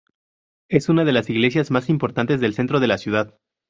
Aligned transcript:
Es 0.67 0.89
una 0.89 1.05
de 1.05 1.11
las 1.11 1.29
iglesias 1.29 1.69
más 1.69 1.87
importantes 1.87 2.41
del 2.41 2.55
centro 2.55 2.79
de 2.79 2.87
la 2.87 2.97
ciudad. 2.97 3.37